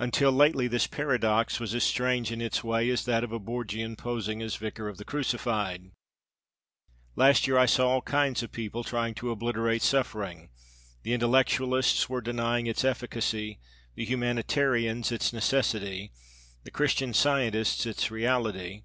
Until 0.00 0.32
lately 0.32 0.66
this 0.66 0.88
paradox 0.88 1.60
was 1.60 1.76
as 1.76 1.84
strange, 1.84 2.32
in 2.32 2.40
its 2.40 2.64
way, 2.64 2.90
as 2.90 3.04
that 3.04 3.22
of 3.22 3.30
a 3.30 3.38
Borgian 3.38 3.94
posing 3.96 4.42
as 4.42 4.56
Vicar 4.56 4.88
of 4.88 4.96
the 4.96 5.04
Crucified. 5.04 5.92
Last 7.14 7.46
year 7.46 7.56
I 7.56 7.66
saw 7.66 7.88
all 7.90 8.02
kinds 8.02 8.42
of 8.42 8.50
people 8.50 8.82
trying 8.82 9.14
to 9.14 9.30
obliterate 9.30 9.82
suffering: 9.82 10.50
the 11.04 11.12
intellectualists 11.12 12.08
were 12.08 12.20
denying 12.20 12.66
its 12.66 12.84
efficacy, 12.84 13.60
the 13.94 14.04
humanitarians 14.04 15.12
its 15.12 15.32
necessity, 15.32 16.10
the 16.64 16.72
Christian 16.72 17.14
Scientists 17.14 17.86
its 17.86 18.10
reality. 18.10 18.82